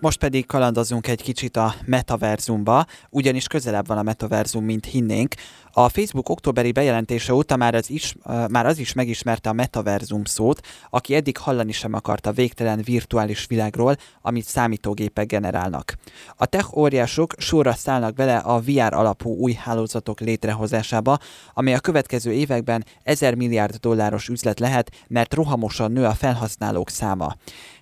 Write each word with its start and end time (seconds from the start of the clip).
Most 0.00 0.18
pedig 0.18 0.46
kalandozunk 0.46 1.06
egy 1.06 1.22
kicsit 1.22 1.56
a 1.56 1.74
metaverzumba, 1.84 2.86
ugyanis 3.10 3.46
közelebb 3.46 3.86
van 3.86 3.98
a 3.98 4.02
metaverzum, 4.02 4.64
mint 4.64 4.84
hinnénk. 4.84 5.34
A 5.72 5.88
Facebook 5.88 6.28
októberi 6.28 6.72
bejelentése 6.72 7.34
óta 7.34 7.56
már 7.56 7.74
az, 7.74 7.90
is, 7.90 8.14
már 8.50 8.66
az 8.66 8.78
is 8.78 8.92
megismerte 8.92 9.48
a 9.48 9.52
metaverzum 9.52 10.24
szót, 10.24 10.60
aki 10.90 11.14
eddig 11.14 11.36
hallani 11.36 11.72
sem 11.72 11.92
akarta 11.92 12.32
végtelen 12.32 12.80
virtuális 12.84 13.46
világról, 13.46 13.96
amit 14.22 14.44
számítógépek 14.44 15.26
generálnak. 15.26 15.94
A 16.36 16.46
tech 16.46 16.76
óriások 16.76 17.34
sorra 17.38 17.72
szállnak 17.72 18.14
bele 18.14 18.36
a 18.36 18.60
VR 18.60 18.94
alapú 18.94 19.36
új 19.36 19.52
hálózatok 19.52 20.20
létrehozásába, 20.20 21.18
amely 21.54 21.74
a 21.74 21.80
következő 21.80 22.32
években 22.32 22.84
1000 23.02 23.34
milliárd 23.34 23.74
dolláros 23.74 24.28
üzlet 24.28 24.60
lehet, 24.60 24.90
mert 25.08 25.34
rohamosan 25.34 25.92
nő 25.92 26.04
a 26.04 26.14
felhasználók 26.14 26.90
száma. 26.90 27.36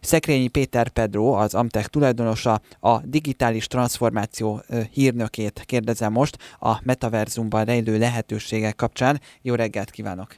Szekrényi 0.07 0.49
Péter 0.49 0.89
Pedro, 0.89 1.33
az 1.33 1.55
Amtech 1.55 1.89
tulajdonosa, 1.89 2.61
a 2.81 3.01
digitális 3.05 3.67
transformáció 3.67 4.61
hírnökét 4.91 5.63
kérdezem 5.67 6.13
most 6.13 6.37
a 6.59 6.77
metaverzumban 6.83 7.65
rejlő 7.65 7.99
lehetőségek 7.99 8.77
kapcsán. 8.77 9.21
Jó 9.43 9.55
reggelt 9.55 9.91
kívánok! 9.91 10.35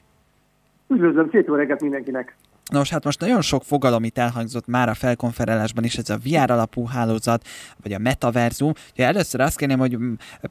Üdvözlöm, 0.87 1.29
szép 1.31 1.47
jó 1.47 1.55
reggelt 1.55 1.81
mindenkinek! 1.81 2.35
Nos, 2.71 2.89
hát 2.89 3.03
most 3.03 3.19
nagyon 3.19 3.41
sok 3.41 3.63
fogalom 3.63 4.03
itt 4.03 4.17
elhangzott 4.17 4.67
már 4.67 4.89
a 4.89 4.93
felkonferálásban 4.93 5.83
is, 5.83 5.97
ez 5.97 6.09
a 6.09 6.17
VR 6.23 6.51
alapú 6.51 6.85
hálózat, 6.85 7.47
vagy 7.83 7.93
a 7.93 7.99
metaverzum. 7.99 8.73
Ugye 8.93 9.05
először 9.05 9.39
azt 9.39 9.57
kérném, 9.57 9.79
hogy 9.79 9.97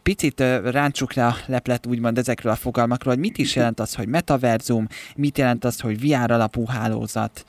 picit 0.02 0.40
ráncsuk 0.64 1.12
le 1.12 1.26
a 1.26 1.34
leplet 1.46 1.86
úgymond 1.86 2.18
ezekről 2.18 2.52
a 2.52 2.56
fogalmakról, 2.56 3.14
hogy 3.14 3.22
mit 3.22 3.38
is 3.38 3.56
jelent 3.56 3.80
az, 3.80 3.94
hogy 3.94 4.08
metaverzum, 4.08 4.86
mit 5.16 5.38
jelent 5.38 5.64
az, 5.64 5.80
hogy 5.80 6.00
VR 6.00 6.30
alapú 6.30 6.66
hálózat. 6.66 7.44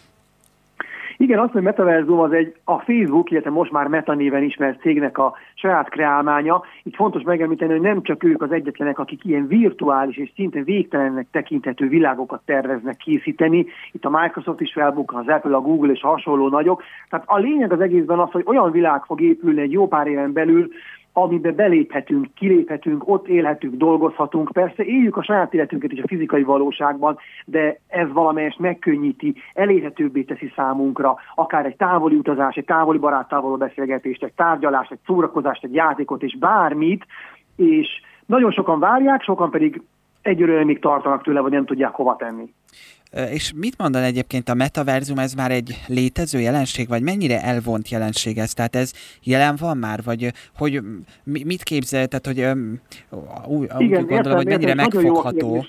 Igen, 1.22 1.40
azt, 1.40 1.52
hogy 1.52 1.62
Metaverzum 1.62 2.20
az 2.20 2.32
egy 2.32 2.56
a 2.64 2.80
Facebook, 2.80 3.32
illetve 3.32 3.50
most 3.50 3.72
már 3.72 3.88
Meta 3.88 4.14
néven 4.14 4.44
ismert 4.44 4.82
cégnek 4.82 5.18
a 5.18 5.34
saját 5.54 5.90
kreálmánya. 5.90 6.64
Itt 6.84 6.96
fontos 6.96 7.22
megemlíteni, 7.22 7.72
hogy 7.72 7.82
nem 7.82 8.02
csak 8.02 8.24
ők 8.24 8.42
az 8.42 8.52
egyetlenek, 8.52 9.00
akik 9.00 9.26
ilyen 9.26 9.48
virtuális 9.48 10.18
és 10.18 10.32
szinte 10.36 10.64
végtelennek 10.64 11.28
tekinthető 11.32 11.88
világokat 11.88 12.42
terveznek 12.46 12.98
készíteni. 12.98 13.66
Itt 13.92 14.06
a 14.06 14.10
Microsoft 14.10 14.62
is 14.62 14.74
felbukkan, 14.74 15.20
az 15.20 15.28
Apple, 15.28 15.56
a 15.56 15.62
Google 15.62 15.92
és 15.92 16.02
hasonló 16.02 16.48
nagyok. 16.48 16.84
Tehát 17.10 17.26
a 17.28 17.38
lényeg 17.38 17.72
az 17.72 17.82
egészben 17.82 18.20
az, 18.20 18.32
hogy 18.32 18.44
olyan 18.46 18.72
világ 18.72 19.04
fog 19.04 19.22
épülni 19.22 19.62
egy 19.62 19.72
jó 19.72 19.88
pár 19.88 20.08
éven 20.08 20.34
belül, 20.34 20.70
amiben 21.14 21.56
beléphetünk, 21.56 22.28
kiléphetünk, 22.36 23.08
ott 23.08 23.28
élhetünk, 23.28 23.76
dolgozhatunk. 23.76 24.52
Persze 24.52 24.84
éljük 24.84 25.18
a 25.18 25.24
saját 25.24 25.54
életünket 25.54 25.92
is 25.92 26.02
a 26.02 26.08
fizikai 26.08 26.44
valóságban, 26.44 27.18
de 27.46 27.80
ez 27.88 28.12
valamelyest 28.12 28.60
megkönnyíti, 28.60 29.36
elérhetőbbé 29.54 30.22
teszi 30.22 30.52
számunkra, 30.56 31.16
akár 31.36 31.66
egy 31.66 31.76
távoli 31.76 32.16
utazás, 32.16 32.56
egy 32.56 32.66
távoli 32.66 32.98
baráttával 32.98 33.42
való 33.42 33.58
beszélgetést, 33.58 34.24
egy 34.24 34.34
tárgyalást, 34.34 34.92
egy 34.92 35.00
szórakozást, 35.06 35.64
egy 35.64 35.74
játékot, 35.74 36.24
és 36.24 36.38
bármit, 36.38 37.06
és 37.56 37.88
nagyon 38.26 38.52
sokan 38.52 38.80
várják, 38.80 39.22
sokan 39.22 39.50
pedig 39.50 39.82
egyről 40.22 40.64
még 40.64 40.80
tartanak 40.80 41.24
tőle, 41.24 41.40
vagy 41.40 41.52
nem 41.52 41.66
tudják 41.66 41.94
hova 41.94 42.16
tenni. 42.16 42.54
És 43.12 43.52
mit 43.56 43.78
mondan 43.78 44.04
egyébként 44.04 44.50
a 44.50 44.54
metaverzum, 44.54 45.20
ez 45.20 45.34
már 45.34 45.52
egy 45.52 45.82
létező 45.88 46.40
jelenség, 46.40 46.88
vagy 46.88 47.02
mennyire 47.02 47.44
elvont 47.44 47.90
jelenség 47.90 48.38
ez? 48.38 48.54
Tehát 48.54 48.76
ez 48.76 48.92
jelen 49.24 49.56
van 49.56 49.78
már, 49.78 50.04
vagy 50.04 50.34
hogy 50.58 50.82
mit 51.24 51.64
képzel, 51.64 52.08
tehát 52.08 52.26
hogy 52.26 52.40
úgy, 53.48 53.64
Igen, 53.64 53.78
gondolom, 53.78 54.10
értem, 54.10 54.36
hogy 54.36 54.46
mennyire 54.46 54.70
értem, 54.70 54.88
megfogható. 54.92 55.66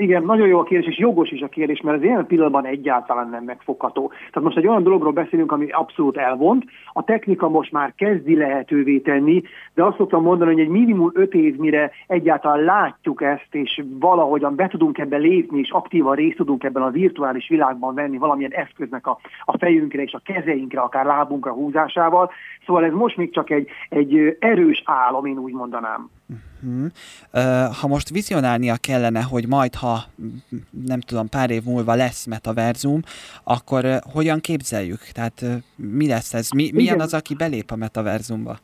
Igen, 0.00 0.22
nagyon 0.22 0.46
jó 0.46 0.58
a 0.58 0.62
kérdés, 0.62 0.88
és 0.88 0.98
jogos 0.98 1.30
is 1.30 1.40
a 1.40 1.48
kérdés, 1.48 1.80
mert 1.80 1.96
az 1.96 2.02
ilyen 2.02 2.26
pillanatban 2.26 2.66
egyáltalán 2.66 3.28
nem 3.28 3.44
megfogható. 3.44 4.08
Tehát 4.08 4.42
most 4.42 4.56
egy 4.56 4.66
olyan 4.66 4.82
dologról 4.82 5.12
beszélünk, 5.12 5.52
ami 5.52 5.70
abszolút 5.70 6.16
elvont. 6.16 6.64
A 6.92 7.04
technika 7.04 7.48
most 7.48 7.72
már 7.72 7.92
kezdi 7.96 8.36
lehetővé 8.36 8.98
tenni, 8.98 9.42
de 9.74 9.84
azt 9.84 9.96
szoktam 9.96 10.22
mondani, 10.22 10.52
hogy 10.52 10.60
egy 10.60 10.68
minimum 10.68 11.10
öt 11.14 11.34
év, 11.34 11.56
mire 11.56 11.90
egyáltalán 12.06 12.64
látjuk 12.64 13.22
ezt, 13.22 13.48
és 13.50 13.82
valahogyan 14.00 14.54
be 14.54 14.68
tudunk 14.68 14.98
ebbe 14.98 15.16
lépni, 15.16 15.58
és 15.58 15.70
aktívan 15.70 16.14
részt 16.14 16.36
tudunk 16.36 16.64
ebben 16.64 16.82
a 16.82 16.90
virtuális 16.90 17.48
világban 17.48 17.94
venni 17.94 18.18
valamilyen 18.18 18.52
eszköznek 18.52 19.06
a, 19.06 19.18
a 19.44 19.58
fejünkre 19.58 20.02
és 20.02 20.12
a 20.12 20.22
kezeinkre, 20.24 20.80
akár 20.80 21.04
lábunkra 21.04 21.52
húzásával. 21.52 22.30
Szóval 22.66 22.84
ez 22.84 22.92
most 22.92 23.16
még 23.16 23.32
csak 23.32 23.50
egy, 23.50 23.68
egy 23.88 24.36
erős 24.40 24.82
álom, 24.84 25.24
én 25.24 25.38
úgy 25.38 25.52
mondanám. 25.52 26.10
Uh-huh. 26.28 26.90
Ha 27.80 27.86
most 27.88 28.10
vizionálnia 28.10 28.74
kellene, 28.80 29.22
hogy 29.22 29.48
majd, 29.48 29.74
ha 29.74 29.98
nem 30.86 31.00
tudom, 31.00 31.28
pár 31.28 31.50
év 31.50 31.62
múlva 31.64 31.94
lesz 31.94 32.26
metaverzum, 32.26 33.00
akkor 33.44 33.84
hogyan 34.12 34.40
képzeljük? 34.40 35.00
Tehát 35.12 35.44
mi 35.76 36.06
lesz 36.06 36.34
ez? 36.34 36.50
Mi, 36.50 36.70
milyen 36.72 37.00
az, 37.00 37.14
aki 37.14 37.34
belép 37.34 37.70
a 37.70 37.76
metaverzumba? 37.76 38.56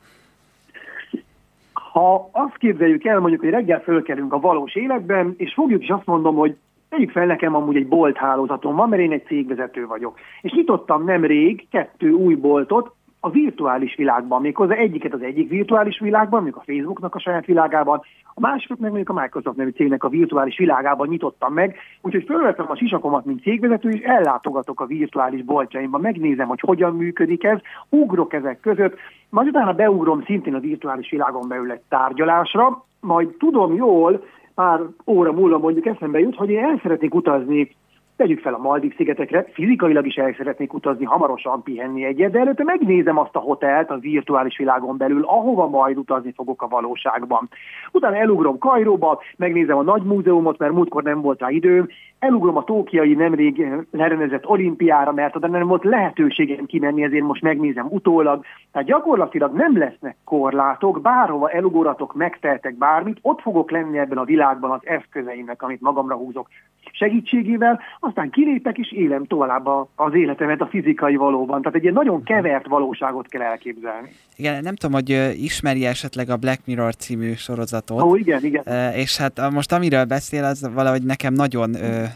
Ha 1.73 2.29
azt 2.33 2.57
képzeljük 2.59 3.05
el, 3.05 3.21
mondjuk, 3.21 3.41
hogy 3.41 3.51
reggel 3.51 3.81
fölkelünk 3.81 4.33
a 4.33 4.41
valós 4.41 4.75
életben, 4.75 5.35
és 5.37 5.53
fogjuk 5.55 5.83
is 5.83 5.89
azt 5.89 6.07
mondom, 6.07 6.35
hogy 6.35 6.57
Tegyük 6.95 7.11
fel 7.11 7.27
nekem 7.27 7.55
amúgy 7.55 7.77
egy 7.77 7.89
bolthálózatom 7.89 8.77
van, 8.77 8.89
mert 8.89 9.03
én 9.03 9.13
egy 9.13 9.25
cégvezető 9.27 9.87
vagyok. 9.87 10.19
És 10.41 10.53
nyitottam 10.53 11.05
nemrég 11.05 11.67
kettő 11.71 12.11
új 12.11 12.35
boltot, 12.35 12.94
a 13.25 13.31
virtuális 13.31 13.95
világban, 13.95 14.41
méghozzá 14.41 14.75
egyiket 14.75 15.13
az 15.13 15.23
egyik 15.23 15.49
virtuális 15.49 15.99
világban, 15.99 16.43
mondjuk 16.43 16.57
a 16.57 16.65
Facebooknak 16.67 17.15
a 17.15 17.19
saját 17.19 17.47
világában, 17.47 18.01
a 18.35 18.41
másikat 18.41 18.79
meg 18.79 18.91
mondjuk 18.91 19.17
a 19.17 19.21
Microsoft 19.21 19.57
nevű 19.57 19.71
cégnek 19.71 20.05
a 20.05 20.09
virtuális 20.09 20.59
világában 20.59 21.09
nyitottam 21.09 21.53
meg, 21.53 21.77
úgyhogy 22.01 22.25
fölvettem 22.25 22.67
a 22.69 22.77
sisakomat, 22.77 23.25
mint 23.25 23.43
cégvezető, 23.43 23.89
és 23.89 24.01
ellátogatok 24.01 24.81
a 24.81 24.87
virtuális 24.87 25.45
boltjaimba, 25.45 25.99
megnézem, 25.99 26.49
hogy 26.49 26.61
hogyan 26.61 26.97
működik 26.97 27.45
ez, 27.45 27.59
ugrok 27.89 28.33
ezek 28.33 28.61
között, 28.61 28.95
majd 29.31 29.49
utána 29.49 29.73
beugrom 29.73 30.23
szintén 30.25 30.55
a 30.55 30.61
virtuális 30.61 31.11
világon 31.11 31.49
belül 31.49 31.71
egy 31.71 31.83
tárgyalásra, 31.89 32.85
majd 33.01 33.29
tudom 33.39 33.75
jól, 33.75 34.25
pár 34.55 34.81
óra 35.07 35.33
múlva 35.33 35.59
mondjuk 35.59 35.87
eszembe 35.87 36.19
jut, 36.19 36.37
hogy 36.37 36.51
én 36.51 36.65
el 36.65 36.79
szeretnék 36.83 37.15
utazni 37.15 37.77
Tegyük 38.17 38.41
fel 38.41 38.55
a 38.55 38.59
Maldiv 38.59 38.95
szigetekre, 38.97 39.47
fizikailag 39.53 40.07
is 40.07 40.15
el 40.15 40.35
szeretnék 40.37 40.75
utazni, 40.75 41.05
hamarosan 41.05 41.63
pihenni 41.63 42.05
egyet, 42.05 42.31
de 42.31 42.39
előtte 42.39 42.65
megnézem 42.65 43.19
azt 43.19 43.37
a 43.37 43.39
hotelt 43.39 43.91
a 43.91 43.99
virtuális 43.99 44.57
világon 44.57 44.97
belül, 44.97 45.25
ahova 45.25 45.69
majd 45.69 45.97
utazni 45.97 46.33
fogok 46.37 46.63
a 46.63 46.69
valóságban. 46.69 47.49
Utána 47.93 48.17
elugrom 48.17 48.59
Kajróba, 48.59 49.23
megnézem 49.37 49.77
a 49.77 49.83
nagy 49.83 50.03
múzeumot, 50.03 50.59
mert 50.59 50.73
múltkor 50.73 51.03
nem 51.03 51.21
volt 51.21 51.41
rá 51.41 51.51
időm, 51.51 51.89
elugrom 52.25 52.57
a 52.57 52.65
tókiai 52.65 53.15
nemrég 53.15 53.67
lerendezett 53.91 54.47
olimpiára, 54.47 55.13
mert 55.13 55.37
oda 55.37 55.47
nem 55.47 55.67
volt 55.67 55.85
lehetőségem 55.85 56.67
kimenni, 56.67 57.03
ezért 57.03 57.25
most 57.25 57.43
megnézem 57.43 57.87
utólag. 57.91 58.45
Tehát 58.73 58.89
gyakorlatilag 58.89 59.55
nem 59.55 59.79
lesznek 59.79 60.17
korlátok, 60.25 61.01
bárhova 61.01 61.51
elugoratok, 61.51 62.15
megteltek 62.15 62.75
bármit, 62.79 63.19
ott 63.23 63.41
fogok 63.41 63.71
lenni 63.71 63.99
ebben 63.99 64.19
a 64.19 64.25
világban 64.25 64.71
az 64.71 64.81
eszközeimnek, 64.83 65.63
amit 65.63 65.81
magamra 65.81 66.17
húzok 66.17 66.49
segítségével, 66.93 67.81
aztán 68.01 68.31
kilépek 68.31 68.79
és 68.79 68.93
élem 68.93 69.25
tovább 69.25 69.67
az 69.95 70.15
életemet 70.15 70.61
a 70.61 70.67
fizikai 70.67 71.17
valóban. 71.17 71.61
Tehát 71.61 71.77
egy 71.77 71.83
ilyen 71.83 71.95
nagyon 71.95 72.23
kevert 72.23 72.67
valóságot 72.67 73.29
kell 73.29 73.43
elképzelni. 73.43 74.09
Igen, 74.37 74.63
nem 74.63 74.75
tudom, 74.75 74.95
hogy 74.95 75.11
ismeri 75.43 75.87
esetleg 75.87 76.29
a 76.29 76.37
Black 76.37 76.61
Mirror 76.67 76.95
című 76.95 77.33
sorozatot. 77.33 78.03
Ó, 78.03 78.17
igen, 78.17 78.45
igen. 78.45 78.63
És 78.95 79.19
hát 79.19 79.51
most 79.51 79.73
amiről 79.73 80.05
beszél, 80.05 80.45
az 80.45 80.71
valahogy 80.75 81.03
nekem 81.03 81.33
nagyon 81.33 81.71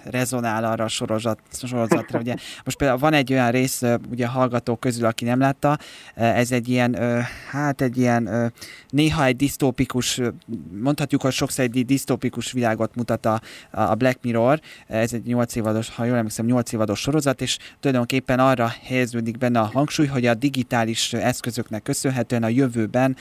rezonál 0.04 0.64
arra 0.64 0.84
a 0.84 0.88
sorozat, 0.88 1.38
sorozatra. 1.52 2.18
Ugye 2.18 2.34
most 2.64 2.76
például 2.76 2.98
van 2.98 3.12
egy 3.12 3.32
olyan 3.32 3.50
rész, 3.50 3.82
ugye 4.10 4.26
a 4.26 4.30
hallgatók 4.30 4.80
közül, 4.80 5.06
aki 5.06 5.24
nem 5.24 5.38
látta, 5.38 5.78
ez 6.14 6.52
egy 6.52 6.68
ilyen, 6.68 6.96
hát 7.50 7.80
egy 7.80 7.98
ilyen, 7.98 8.52
néha 8.88 9.24
egy 9.24 9.36
disztópikus, 9.36 10.20
mondhatjuk, 10.82 11.22
hogy 11.22 11.32
sokszor 11.32 11.64
egy 11.64 11.84
disztópikus 11.84 12.52
világot 12.52 12.94
mutat 12.94 13.26
a, 13.26 13.40
a 13.70 13.94
Black 13.94 14.18
Mirror, 14.22 14.60
ez 14.86 15.12
egy 15.12 15.24
8 15.24 15.54
évados, 15.54 15.94
ha 15.94 16.04
jól 16.04 16.16
emlékszem, 16.16 16.46
8 16.46 16.72
évados 16.72 17.00
sorozat, 17.00 17.40
és 17.40 17.58
tulajdonképpen 17.80 18.38
arra 18.38 18.72
helyeződik 18.82 19.38
benne 19.38 19.60
a 19.60 19.70
hangsúly, 19.72 20.06
hogy 20.06 20.26
a 20.26 20.34
digitális 20.34 21.12
eszközöknek 21.12 21.82
köszönhetően 21.82 22.42
a 22.42 22.48
jövőben 22.48 23.16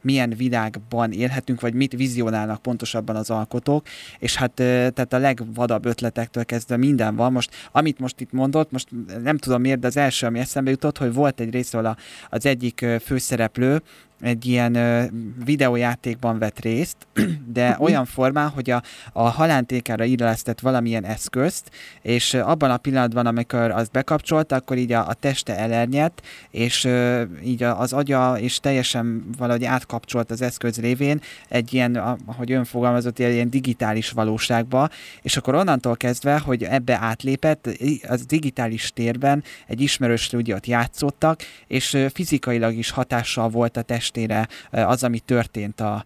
milyen 0.00 0.34
világban 0.36 1.12
élhetünk, 1.12 1.60
vagy 1.60 1.74
mit 1.74 1.92
vizionálnak 1.92 2.62
pontosabban 2.62 3.16
az 3.16 3.30
alkotók, 3.30 3.86
és 4.18 4.36
hát 4.36 4.52
tehát 4.54 5.12
a 5.12 5.18
legvadabb 5.18 5.83
ötletektől 5.84 6.44
kezdve 6.44 6.76
minden 6.76 7.16
van. 7.16 7.32
Most, 7.32 7.50
amit 7.72 7.98
most 7.98 8.20
itt 8.20 8.32
mondott, 8.32 8.70
most 8.70 8.88
nem 9.22 9.38
tudom 9.38 9.60
miért, 9.60 9.78
de 9.78 9.86
az 9.86 9.96
első, 9.96 10.26
ami 10.26 10.38
eszembe 10.38 10.70
jutott, 10.70 10.98
hogy 10.98 11.12
volt 11.12 11.40
egy 11.40 11.50
rész, 11.50 11.74
ahol 11.74 11.96
az 12.30 12.46
egyik 12.46 12.86
főszereplő 13.00 13.82
egy 14.20 14.46
ilyen 14.46 14.74
ö, 14.74 15.04
videójátékban 15.44 16.38
vett 16.38 16.60
részt, 16.60 16.96
de 17.52 17.68
uh-huh. 17.68 17.84
olyan 17.84 18.04
formán, 18.04 18.48
hogy 18.48 18.70
a, 18.70 18.82
a 19.12 19.28
halántékára 19.28 20.04
illesztett 20.04 20.60
valamilyen 20.60 21.04
eszközt, 21.04 21.70
és 22.02 22.34
abban 22.34 22.70
a 22.70 22.76
pillanatban, 22.76 23.26
amikor 23.26 23.70
azt 23.70 23.90
bekapcsolta, 23.90 24.56
akkor 24.56 24.76
így 24.76 24.92
a, 24.92 25.08
a 25.08 25.14
teste 25.14 25.58
elernyett, 25.58 26.22
és 26.50 26.84
ö, 26.84 27.22
így 27.44 27.62
az 27.62 27.92
agya 27.92 28.38
és 28.38 28.58
teljesen 28.58 29.24
valahogy 29.38 29.64
átkapcsolt 29.64 30.30
az 30.30 30.42
eszköz 30.42 30.80
révén 30.80 31.20
egy 31.48 31.74
ilyen, 31.74 31.96
ahogy 32.26 32.52
ön 32.52 32.64
fogalmazott, 32.64 33.18
ilyen 33.18 33.50
digitális 33.50 34.10
valóságba, 34.10 34.88
és 35.22 35.36
akkor 35.36 35.54
onnantól 35.54 35.96
kezdve, 35.96 36.38
hogy 36.38 36.62
ebbe 36.62 36.98
átlépett, 37.00 37.68
az 38.08 38.26
digitális 38.26 38.90
térben 38.94 39.44
egy 39.66 39.80
ismerős 39.80 40.22
stúdiót 40.22 40.66
játszottak, 40.66 41.42
és 41.66 42.06
fizikailag 42.12 42.74
is 42.74 42.90
hatással 42.90 43.48
volt 43.48 43.76
a 43.76 43.82
testére 44.14 44.48
az, 44.70 45.04
ami 45.04 45.18
történt 45.18 45.80
a, 45.80 46.04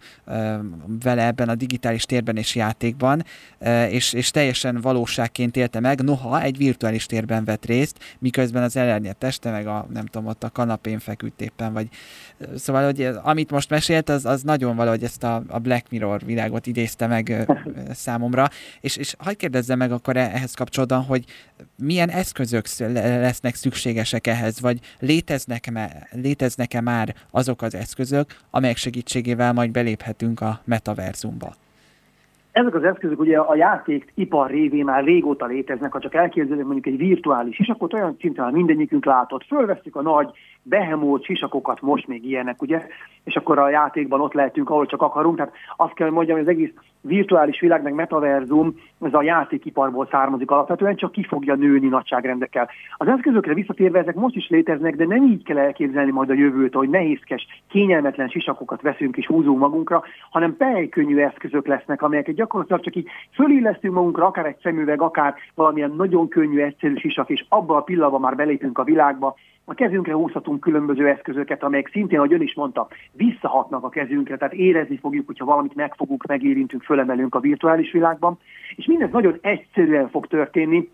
vele 1.03 1.27
ebben 1.27 1.49
a 1.49 1.55
digitális 1.55 2.05
térben 2.05 2.37
és 2.37 2.55
játékban, 2.55 3.25
és, 3.89 4.13
és 4.13 4.31
teljesen 4.31 4.81
valóságként 4.81 5.57
élte 5.57 5.81
meg, 5.81 6.03
noha 6.03 6.43
egy 6.43 6.57
virtuális 6.57 7.07
térben 7.07 7.45
vett 7.45 7.65
részt, 7.65 7.99
miközben 8.19 8.63
az 8.63 8.77
elernyett 8.77 9.19
teste, 9.19 9.51
meg 9.51 9.67
a, 9.67 9.87
nem 9.93 10.07
tudom, 10.07 10.27
ott 10.29 10.45
a 10.45 10.51
kanapén 10.51 10.99
feküdt 10.99 11.41
éppen, 11.41 11.73
vagy 11.73 11.89
szóval, 12.57 12.85
hogy 12.85 13.09
amit 13.23 13.51
most 13.51 13.71
mesélt, 13.71 14.09
az, 14.09 14.25
az 14.25 14.43
nagyon 14.43 14.77
valahogy 14.77 15.03
ezt 15.03 15.23
a, 15.23 15.43
a 15.49 15.59
Black 15.59 15.91
Mirror 15.91 16.25
világot 16.25 16.67
idézte 16.67 17.07
meg 17.07 17.49
számomra, 17.93 18.49
és, 18.81 18.97
és 18.97 19.15
hagyd 19.19 19.37
kérdezzem 19.37 19.79
meg 19.79 19.93
akkor 19.93 20.17
ehhez 20.17 20.55
kapcsolódóan, 20.55 21.03
hogy 21.03 21.25
milyen 21.77 22.11
eszközök 22.11 22.67
lesznek 22.95 23.55
szükségesek 23.55 24.27
ehhez, 24.27 24.61
vagy 24.61 24.81
léteznek-e, 24.99 26.09
léteznek-e 26.11 26.81
már 26.81 27.15
azok 27.31 27.63
az 27.63 27.75
eszközök, 27.75 27.88
amelyek 28.51 28.77
segítségével 28.77 29.53
majd 29.53 29.71
beléphetünk 29.71 30.41
a 30.41 30.61
metaverzumba? 30.65 31.53
Ezek 32.53 32.75
az 32.75 32.85
eszközök 32.85 33.21
ugye 33.21 33.39
a 33.39 33.57
játék 33.57 34.13
ipar 34.15 34.51
révén 34.51 34.85
már 34.85 35.05
régóta 35.05 35.47
léteznek, 35.47 35.93
ha 35.93 36.01
csak 36.01 36.15
elképzelünk 36.15 36.67
mondjuk 36.67 36.87
egy 36.87 36.97
virtuális 36.97 37.59
is, 37.59 37.69
akkor 37.69 37.95
olyan 37.95 38.17
szinten 38.21 38.53
mindegyikünk 38.53 39.05
látott. 39.05 39.45
Fölveszük 39.45 39.97
a 39.97 40.03
nagy 40.03 40.31
behemót, 40.69 41.25
sisakokat, 41.25 41.81
most 41.81 42.07
még 42.07 42.25
ilyenek, 42.25 42.63
ugye, 42.63 42.87
és 43.25 43.37
akkor 43.37 43.59
a 43.59 43.71
játékban 43.71 44.21
ott 44.21 44.33
lehetünk, 44.33 44.71
ahol 44.71 44.87
csak 44.87 45.03
akarunk. 45.03 45.37
Tehát 45.37 45.53
azt 45.77 45.95
kell, 45.95 46.07
hogy 46.07 46.17
mondjam, 46.17 46.39
hogy 46.39 46.47
az 46.47 46.55
egész 46.55 46.73
virtuális 47.01 47.61
világ, 47.61 47.83
meg 47.83 47.95
metaverzum, 47.95 48.75
ez 49.01 49.15
a 49.15 49.23
játékiparból 49.23 50.09
származik 50.11 50.51
alapvetően, 50.51 50.97
csak 50.97 51.13
ki 51.13 51.23
fogja 51.23 51.55
nőni 51.55 51.89
nagyságrendekkel. 51.89 52.69
Az 52.97 53.09
eszközökre 53.09 53.55
visszatérve 53.55 53.99
ezek 53.99 54.15
most 54.15 54.37
is 54.37 54.49
léteznek, 54.49 54.97
de 54.97 55.07
nem 55.07 55.23
így 55.23 55.45
kell 55.45 55.59
elképzelni 55.59 56.11
majd 56.11 56.31
a 56.31 56.35
jövőt, 56.35 56.75
hogy 56.75 56.89
nehézkes, 56.89 57.47
kényelmetlen 57.69 58.29
sisakokat 58.29 58.83
veszünk 58.83 59.17
és 59.17 59.27
húzunk 59.27 59.59
magunkra, 59.59 60.03
hanem 60.31 60.57
pejkönnyű 60.57 61.19
eszközök 61.19 61.67
lesznek, 61.67 62.03
amelyeket 62.03 62.35
gyakorlatilag 62.35 62.83
csak 62.83 62.97
így 62.97 63.09
fölillesztünk 63.35 63.95
magunkra, 63.95 64.27
akár 64.27 64.47
egy 64.47 64.59
szemüveg, 64.63 65.03
akár 65.03 65.35
valamilyen 65.55 65.93
nagyon 65.97 66.29
könnyű, 66.29 66.61
egyszerű 66.61 66.95
sisak, 66.97 67.31
és 67.31 67.45
abban 67.49 67.77
a 67.77 67.81
pillanatban 67.81 68.21
már 68.21 68.37
belépünk 68.37 68.79
a 68.79 68.85
világba, 68.85 69.35
a 69.71 69.75
kezünkre 69.75 70.13
húzhatunk 70.13 70.61
különböző 70.61 71.09
eszközöket, 71.09 71.63
amelyek 71.63 71.89
szintén, 71.93 72.19
ahogy 72.19 72.33
ön 72.33 72.43
is 72.43 72.55
mondta, 72.55 72.89
visszahatnak 73.13 73.85
a 73.85 73.89
kezünkre, 73.89 74.37
tehát 74.37 74.55
érezni 74.55 74.97
fogjuk, 74.97 75.27
hogyha 75.27 75.45
valamit 75.45 75.75
megfogunk, 75.75 76.27
megérintünk, 76.27 76.83
fölemelünk 76.83 77.35
a 77.35 77.41
virtuális 77.41 77.93
világban, 77.93 78.39
és 78.77 78.87
mindez 78.87 79.11
nagyon 79.11 79.39
egyszerűen 79.41 80.09
fog 80.09 80.27
történni, 80.27 80.91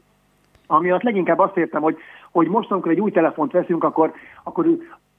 ami 0.67 0.91
azt 0.91 1.03
leginkább 1.03 1.39
azt 1.39 1.57
értem, 1.57 1.83
hogy, 1.83 1.97
hogy 2.31 2.49
most, 2.49 2.71
amikor 2.71 2.91
egy 2.91 3.01
új 3.01 3.11
telefont 3.11 3.53
veszünk, 3.53 3.85
akkor, 3.85 4.13
akkor 4.43 4.67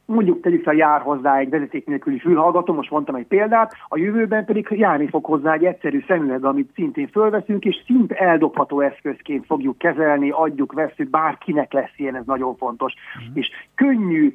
mondjuk 0.06 0.42
tegyük 0.42 0.63
fel, 0.63 0.74
jár 0.74 1.02
hozzá 1.02 1.38
egy 1.38 1.50
vezeték 1.50 1.86
nélküli 1.86 2.19
fülhallgató, 2.19 2.74
most 2.74 2.92
mondtam 2.92 3.16
egy 3.16 3.25
példát, 3.25 3.74
a 3.88 3.98
jövőben 3.98 4.46
pedig 4.46 4.68
járni 4.69 5.07
fog 5.07 5.25
hozzá 5.25 5.54
egy 5.54 5.66
egyszerű 5.66 6.04
szemüveg, 6.07 6.46
amit 6.46 6.72
szintén 6.75 7.07
fölveszünk, 7.07 7.66
és 7.66 7.75
szint 7.86 8.12
eldobható 8.12 8.81
eszközként 8.81 9.46
fogjuk 9.46 9.78
kezelni, 9.78 10.30
adjuk, 10.30 10.74
veszük, 10.74 11.10
bárkinek 11.10 11.74
lesz 11.74 11.94
ilyen, 11.96 12.16
ez 12.16 12.25
nagyon 12.25 12.56
fontos. 12.56 12.94
Mm. 12.94 13.36
És 13.36 13.50
könnyű 13.75 14.34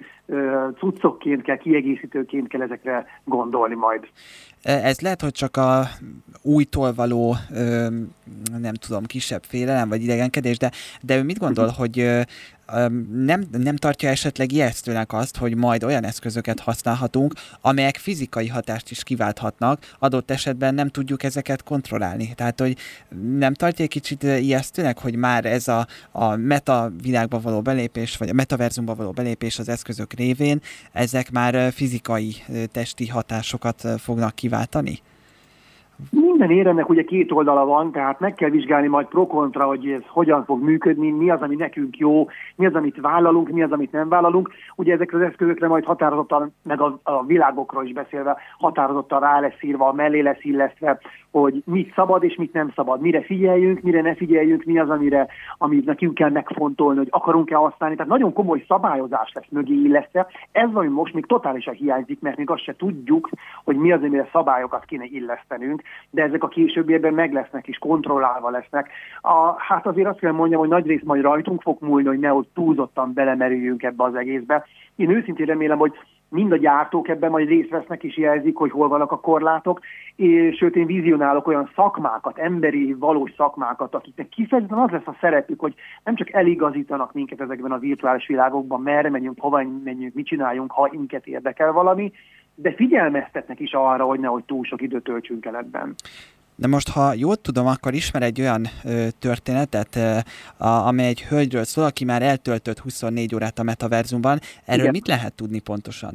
cuccokként 0.79 1.43
kell, 1.43 1.57
kiegészítőként 1.57 2.49
kell 2.49 2.63
ezekre 2.63 3.07
gondolni 3.25 3.75
majd. 3.75 4.09
Ez 4.63 5.01
lehet, 5.01 5.21
hogy 5.21 5.33
csak 5.33 5.57
a 5.57 5.83
újtól 6.43 6.93
való, 6.97 7.35
nem 8.61 8.75
tudom, 8.75 9.05
kisebb 9.05 9.43
félelem 9.43 9.89
vagy 9.89 10.03
idegenkedés, 10.03 10.59
de, 10.59 10.71
de 11.03 11.17
ő 11.17 11.23
mit 11.23 11.39
gondol, 11.39 11.65
uh-huh. 11.65 11.79
hogy 11.79 12.27
nem, 13.13 13.45
nem 13.51 13.77
tartja 13.77 14.09
esetleg 14.09 14.53
ijesztőnek 14.53 15.13
azt, 15.13 15.37
hogy 15.37 15.57
majd 15.57 15.85
olyan 15.85 16.05
eszközöket 16.05 16.61
használhatunk, 16.61 17.33
amelyek 17.61 17.97
fizikai 17.97 18.49
hatást 18.49 18.91
is 18.91 19.03
kiválthatnak, 19.03 19.95
adott 19.99 20.31
esetben 20.31 20.75
nem 20.75 20.89
tudjuk 20.89 21.23
ezeket 21.23 21.63
kontrollálni. 21.63 22.35
Tehát, 22.35 22.61
hogy 22.61 22.77
nem 23.37 23.55
tartja 23.55 23.85
egy 23.85 23.91
kicsit 23.91 24.23
ijesztőnek, 24.23 24.99
hogy 24.99 25.15
már 25.15 25.45
ez 25.45 25.69
a, 25.69 25.87
a 26.13 26.37
meta 26.37 26.93
világba 27.03 27.41
való 27.41 27.61
belépés, 27.61 28.17
vagy 28.17 28.29
a 28.29 28.33
metaverzumba 28.33 28.95
való 28.95 29.11
belépés 29.11 29.59
az 29.59 29.69
eszközök 29.69 30.13
révén, 30.13 30.61
ezek 30.93 31.31
már 31.31 31.73
fizikai 31.73 32.37
testi 32.73 33.07
hatásokat 33.07 33.89
fognak 33.99 34.35
kiváltani? 34.35 35.01
Minden 36.11 36.51
éremnek 36.51 36.89
ugye 36.89 37.05
két 37.05 37.33
oldala 37.33 37.65
van, 37.65 37.93
tehát 37.93 38.21
meg 38.21 38.35
kell 38.35 38.51
vizsgálni 38.51 38.87
majd 38.87 39.07
pro-kontra, 39.07 39.67
hogy 39.67 39.89
ez 39.89 40.03
hogyan 40.07 40.45
fog 40.45 40.63
működni, 40.63 41.11
mi 41.11 41.31
az, 41.31 41.41
ami 41.41 41.55
nekünk 41.55 41.99
jó, 41.99 42.27
mi 42.57 42.67
az, 42.67 42.75
amit 42.75 43.01
vállalunk, 43.01 43.49
mi 43.49 43.63
az, 43.63 43.73
amit 43.73 43.93
nem 43.93 44.09
vállalunk. 44.09 44.51
Ugye 44.77 44.93
ezekre 44.93 45.19
az 45.19 45.25
eszközökre 45.25 45.69
majd 45.69 45.85
határozottan, 45.85 46.55
meg 46.63 46.81
a, 46.81 46.99
a 47.03 47.25
világokról 47.25 47.85
is 47.85 47.93
beszélve, 47.93 48.37
határozottan 48.59 49.21
rá 49.21 49.41
lesz 49.41 49.63
írva, 49.63 49.93
mellé 49.93 50.21
lesz 50.21 50.45
illesztve, 50.45 51.01
hogy 51.31 51.63
mit 51.67 51.95
szabad 51.95 52.25
és 52.25 52.37
mit 52.37 52.53
nem 52.53 52.73
szabad, 52.75 53.01
mire 53.01 53.23
figyeljünk, 53.23 53.81
mire 53.81 54.03
ne 54.03 54.15
figyeljünk, 54.15 54.65
mi 54.65 54.79
az, 54.79 54.91
amire, 54.91 55.27
amit 55.59 55.85
nekünk 55.85 56.15
kell 56.15 56.31
megfontolni, 56.31 56.99
hogy 56.99 57.09
akarunk-e 57.11 57.57
használni. 57.57 57.97
Tehát 57.97 58.11
nagyon 58.11 58.33
komoly 58.33 58.65
szabályozás 58.69 59.33
lesz 59.33 59.49
mögé 59.49 59.75
illesztve. 59.75 60.27
Ez 60.53 60.69
ami 60.73 60.89
most 60.89 61.15
még 61.15 61.27
totálisan 61.27 61.75
hiányzik, 61.75 62.21
mert 62.21 62.37
még 62.37 62.51
azt 62.51 62.63
se 62.63 62.77
tudjuk, 62.77 63.31
hogy 63.65 63.77
mi 63.77 63.93
az, 63.93 64.03
amire 64.03 64.29
szabályokat 64.33 64.85
kéne 64.85 65.05
illesztenünk, 65.05 65.83
de 66.11 66.23
ezek 66.23 66.43
a 66.43 66.49
későbbiekben 66.49 67.15
meg 67.15 67.33
lesznek 67.33 67.69
és 67.69 67.79
kontrollálva 67.79 68.51
lesznek. 68.51 68.91
A, 69.21 69.55
hát 69.59 69.87
azért 69.87 70.09
azt 70.09 70.19
kell 70.19 70.33
mondjam, 70.33 70.61
hogy 70.61 70.69
nagy 70.69 70.87
rész 70.87 71.03
majd 71.05 71.23
rajtunk 71.23 71.63
fog 71.63 71.77
múlni, 71.81 72.09
hogy 72.09 72.19
ne 72.19 72.33
ott 72.33 72.51
túlzottan 72.55 73.13
belemerüljünk 73.15 73.83
ebbe 73.83 74.05
az 74.05 74.15
egészbe. 74.15 74.65
Én 74.97 75.11
őszintén 75.11 75.47
remélem, 75.47 75.79
hogy 75.79 75.93
mind 76.31 76.53
a 76.53 76.57
gyártók 76.57 77.09
ebben 77.09 77.31
majd 77.31 77.49
részt 77.49 77.71
vesznek 77.71 78.03
és 78.03 78.17
jelzik, 78.17 78.57
hogy 78.57 78.71
hol 78.71 78.89
vannak 78.89 79.13
a 79.13 79.21
korlátok, 79.21 79.81
és 80.17 80.57
sőt 80.57 80.77
én 80.77 80.87
vizionálok 80.87 81.47
olyan 81.47 81.71
szakmákat, 81.75 82.39
emberi, 82.39 82.95
valós 82.99 83.33
szakmákat, 83.37 83.95
akiknek 83.95 84.29
kifejezetten 84.29 84.79
az 84.79 84.91
lesz 84.91 85.07
a 85.07 85.17
szerepük, 85.21 85.61
hogy 85.61 85.75
nem 86.05 86.15
csak 86.15 86.33
eligazítanak 86.33 87.13
minket 87.13 87.41
ezekben 87.41 87.73
a 87.73 87.79
virtuális 87.79 88.27
világokban, 88.27 88.81
merre 88.81 89.11
menjünk, 89.11 89.41
hova 89.41 89.63
menjünk, 89.85 90.15
mit 90.15 90.27
csináljunk, 90.27 90.73
ha 90.73 90.89
minket 90.91 91.27
érdekel 91.27 91.73
valami, 91.73 92.13
de 92.55 92.73
figyelmeztetnek 92.73 93.61
is 93.61 93.73
arra, 93.73 94.05
hogy 94.05 94.21
nehogy 94.21 94.45
túl 94.45 94.65
sok 94.65 94.83
időt 94.83 95.05
töltsünk 95.05 95.47
el 95.47 95.57
ebben. 95.57 95.95
De 96.61 96.69
most, 96.69 96.89
ha 96.89 97.13
jól 97.15 97.37
tudom, 97.37 97.67
akkor 97.67 97.93
ismer 97.95 98.23
egy 98.23 98.41
olyan 98.41 98.65
ö, 98.85 99.07
történetet, 99.19 99.97
ö, 99.97 100.19
a, 100.65 100.69
amely 100.89 101.07
egy 101.07 101.23
hölgyről 101.23 101.65
szól, 101.65 101.85
aki 101.85 102.05
már 102.05 102.23
eltöltött 102.23 102.79
24 102.79 103.35
órát 103.35 103.59
a 103.59 103.63
metaverzumban. 103.63 104.39
Erről 104.65 104.81
Igen. 104.81 104.93
mit 104.93 105.07
lehet 105.07 105.35
tudni 105.35 105.61
pontosan? 105.61 106.15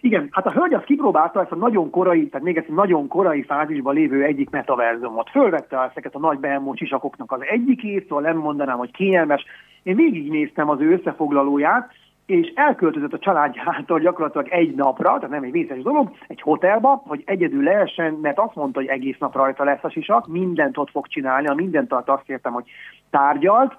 Igen, 0.00 0.28
hát 0.30 0.46
a 0.46 0.50
hölgy 0.50 0.74
azt 0.74 0.84
kipróbálta 0.84 1.40
ezt 1.40 1.50
a 1.50 1.56
nagyon 1.56 1.90
korai, 1.90 2.28
tehát 2.28 2.46
még 2.46 2.56
ezt 2.56 2.68
a 2.68 2.72
nagyon 2.72 3.08
korai 3.08 3.42
fázisban 3.42 3.94
lévő 3.94 4.22
egyik 4.22 4.50
metaverzumot. 4.50 5.30
Fölvette 5.30 5.88
ezeket 5.90 6.14
a 6.14 6.18
nagy 6.18 6.38
behemó 6.38 6.74
csisakoknak 6.74 7.32
az 7.32 7.40
egyikét, 7.50 8.08
szóval 8.08 8.24
nem 8.24 8.36
mondanám, 8.36 8.78
hogy 8.78 8.90
kényelmes. 8.90 9.44
Én 9.82 9.96
végignéztem 9.96 10.68
az 10.68 10.80
ő 10.80 10.92
összefoglalóját, 10.92 11.90
és 12.26 12.52
elköltözött 12.54 13.12
a 13.12 13.18
családjától 13.18 14.00
gyakorlatilag 14.00 14.48
egy 14.48 14.74
napra, 14.74 15.14
tehát 15.14 15.30
nem 15.30 15.42
egy 15.42 15.50
vészes 15.50 15.82
dolog, 15.82 16.10
egy 16.26 16.40
hotelba, 16.40 17.02
hogy 17.06 17.22
egyedül 17.26 17.62
lehessen, 17.62 18.12
mert 18.12 18.38
azt 18.38 18.54
mondta, 18.54 18.80
hogy 18.80 18.88
egész 18.88 19.16
nap 19.18 19.34
rajta 19.34 19.64
lesz 19.64 19.84
a 19.84 19.90
sisak, 19.90 20.26
mindent 20.26 20.78
ott 20.78 20.90
fog 20.90 21.06
csinálni, 21.06 21.46
a 21.46 21.54
mindent 21.54 21.92
alatt 21.92 22.08
azt 22.08 22.28
értem, 22.30 22.52
hogy 22.52 22.70
tárgyalt, 23.10 23.76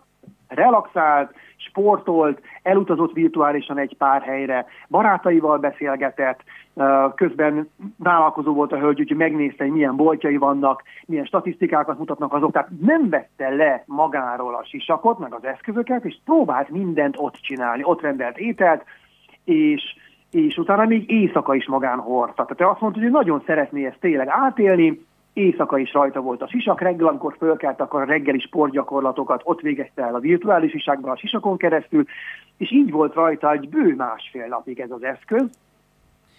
relaxált, 0.48 1.36
sportolt, 1.58 2.42
elutazott 2.62 3.14
virtuálisan 3.14 3.78
egy 3.78 3.96
pár 3.98 4.22
helyre, 4.22 4.66
barátaival 4.90 5.58
beszélgetett, 5.58 6.44
közben 7.16 7.70
vállalkozó 7.98 8.54
volt 8.54 8.72
a 8.72 8.80
hölgy, 8.80 9.00
úgyhogy 9.00 9.18
megnézte, 9.18 9.64
hogy 9.64 9.74
milyen 9.74 9.96
boltjai 9.96 10.38
vannak, 10.38 10.84
milyen 11.06 11.26
statisztikákat 11.26 11.98
mutatnak 11.98 12.34
azok, 12.34 12.52
tehát 12.52 12.70
nem 12.82 13.10
vette 13.10 13.50
le 13.50 13.84
magáról 13.86 14.56
a 14.56 14.66
sisakot, 14.66 15.20
meg 15.20 15.34
az 15.34 15.46
eszközöket, 15.46 16.06
és 16.06 16.18
próbált 16.26 16.70
mindent 16.70 17.16
ott 17.18 17.36
csinálni, 17.36 17.84
ott 17.84 18.02
rendelt 18.02 18.38
ételt, 18.38 18.84
és 19.44 19.82
és 20.32 20.58
utána 20.58 20.86
még 20.86 21.12
éjszaka 21.12 21.56
is 21.56 21.68
magán 21.68 22.00
hordta. 22.00 22.46
Tehát 22.46 22.74
azt 22.74 22.82
mondta, 22.82 23.00
hogy 23.00 23.12
nagyon 23.12 23.44
szeretné 23.46 23.86
ezt 23.86 24.00
tényleg 24.00 24.28
átélni, 24.28 25.06
éjszaka 25.36 25.78
is 25.78 25.94
rajta 25.94 26.22
volt 26.22 26.42
a 26.42 26.48
sisak, 26.48 26.82
reggel, 26.82 27.08
amikor 27.08 27.36
fölkelt, 27.38 27.82
akkor 27.82 28.02
a 28.02 28.06
reggeli 28.06 28.40
sportgyakorlatokat 28.40 29.42
ott 29.44 29.62
végezte 29.62 30.02
el 30.02 30.16
a 30.16 30.20
virtuális 30.20 30.72
sisakban 30.72 31.12
a 31.12 31.18
sisakon 31.18 31.58
keresztül, 31.58 32.06
és 32.58 32.72
így 32.72 32.92
volt 32.92 33.14
rajta 33.14 33.52
egy 33.52 33.70
bő 33.70 33.96
másfél 33.96 34.48
napig 34.48 34.80
ez 34.80 34.92
az 34.92 35.04
eszköz, 35.04 35.50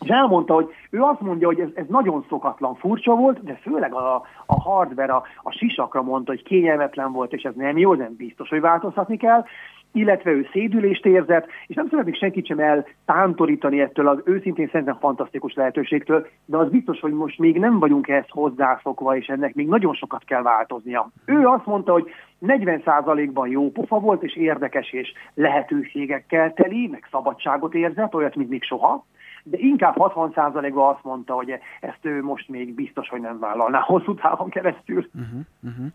És 0.00 0.08
elmondta, 0.08 0.54
hogy 0.54 0.68
ő 0.90 1.00
azt 1.00 1.20
mondja, 1.20 1.46
hogy 1.46 1.60
ez, 1.60 1.68
ez 1.74 1.86
nagyon 1.88 2.24
szokatlan, 2.28 2.74
furcsa 2.74 3.14
volt, 3.14 3.44
de 3.44 3.54
főleg 3.62 3.94
a, 3.94 4.22
a 4.46 4.60
hardware, 4.60 5.12
a, 5.12 5.22
a 5.42 5.50
sisakra 5.50 6.02
mondta, 6.02 6.30
hogy 6.30 6.42
kényelmetlen 6.42 7.12
volt, 7.12 7.32
és 7.32 7.42
ez 7.42 7.54
nem 7.54 7.78
jó, 7.78 7.94
nem 7.94 8.14
biztos, 8.16 8.48
hogy 8.48 8.60
változtatni 8.60 9.16
kell 9.16 9.44
illetve 9.92 10.30
ő 10.30 10.48
szédülést 10.52 11.06
érzett, 11.06 11.46
és 11.66 11.74
nem 11.74 11.88
szeretnék 11.88 12.16
senkit 12.16 12.46
sem 12.46 12.58
eltántorítani 12.58 13.80
ettől 13.80 14.08
az 14.08 14.18
őszintén 14.24 14.68
szerintem 14.72 14.98
fantasztikus 15.00 15.54
lehetőségtől, 15.54 16.26
de 16.44 16.56
az 16.56 16.68
biztos, 16.68 17.00
hogy 17.00 17.12
most 17.12 17.38
még 17.38 17.58
nem 17.58 17.78
vagyunk 17.78 18.08
ehhez 18.08 18.28
hozzászokva, 18.28 19.16
és 19.16 19.26
ennek 19.26 19.54
még 19.54 19.66
nagyon 19.66 19.94
sokat 19.94 20.24
kell 20.24 20.42
változnia. 20.42 21.10
Ő 21.24 21.46
azt 21.46 21.66
mondta, 21.66 21.92
hogy 21.92 22.10
40%-ban 22.46 23.48
jó 23.48 23.70
pofa 23.70 23.98
volt, 23.98 24.22
és 24.22 24.36
érdekes, 24.36 24.92
és 24.92 25.12
lehetőségekkel 25.34 26.52
teli, 26.52 26.86
meg 26.86 27.06
szabadságot 27.10 27.74
érzett, 27.74 28.14
olyat, 28.14 28.36
mint 28.36 28.48
még 28.48 28.62
soha 28.62 29.04
de 29.50 29.58
inkább 29.58 29.94
60%-ban 29.98 30.94
azt 30.94 31.04
mondta, 31.04 31.34
hogy 31.34 31.50
ezt 31.80 31.98
ő 32.02 32.22
most 32.22 32.48
még 32.48 32.74
biztos, 32.74 33.08
hogy 33.08 33.20
nem 33.20 33.38
vállalná 33.38 33.80
hosszú 33.80 34.14
távon 34.14 34.50
keresztül. 34.50 35.10
Uh-huh, 35.14 35.40
uh-huh. 35.62 35.86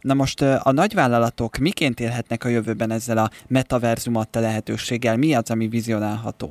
Na 0.00 0.14
most 0.14 0.40
a 0.42 0.72
nagyvállalatok 0.72 1.56
miként 1.56 2.00
élhetnek 2.00 2.44
a 2.44 2.48
jövőben 2.48 2.90
ezzel 2.90 3.18
a 3.18 3.28
metaverzum 3.48 4.16
adta 4.16 4.40
lehetőséggel? 4.40 5.16
Mi 5.16 5.34
az, 5.34 5.50
ami 5.50 5.68
vizionálható? 5.68 6.48